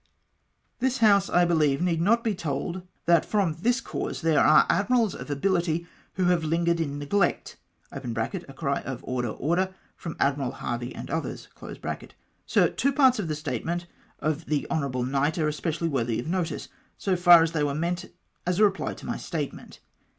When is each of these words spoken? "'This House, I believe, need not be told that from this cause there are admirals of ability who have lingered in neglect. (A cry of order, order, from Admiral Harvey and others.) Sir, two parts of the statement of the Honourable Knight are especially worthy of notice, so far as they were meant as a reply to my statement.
"'This 0.79 0.97
House, 0.97 1.29
I 1.29 1.45
believe, 1.45 1.79
need 1.79 2.01
not 2.01 2.23
be 2.23 2.33
told 2.33 2.81
that 3.05 3.23
from 3.23 3.57
this 3.61 3.79
cause 3.79 4.21
there 4.21 4.39
are 4.43 4.65
admirals 4.67 5.13
of 5.13 5.29
ability 5.29 5.85
who 6.13 6.23
have 6.25 6.43
lingered 6.43 6.79
in 6.79 6.97
neglect. 6.97 7.57
(A 7.91 8.01
cry 8.51 8.79
of 8.81 9.03
order, 9.03 9.27
order, 9.29 9.75
from 9.95 10.15
Admiral 10.19 10.53
Harvey 10.53 10.95
and 10.95 11.11
others.) 11.11 11.49
Sir, 12.47 12.69
two 12.71 12.93
parts 12.93 13.19
of 13.19 13.27
the 13.27 13.35
statement 13.35 13.85
of 14.17 14.47
the 14.47 14.65
Honourable 14.71 15.03
Knight 15.05 15.37
are 15.37 15.47
especially 15.47 15.87
worthy 15.87 16.19
of 16.19 16.25
notice, 16.25 16.67
so 16.97 17.15
far 17.15 17.43
as 17.43 17.51
they 17.51 17.61
were 17.63 17.75
meant 17.75 18.05
as 18.47 18.57
a 18.57 18.63
reply 18.63 18.95
to 18.95 19.05
my 19.05 19.17
statement. 19.17 19.81